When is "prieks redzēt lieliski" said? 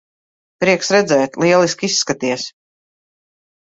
0.63-1.93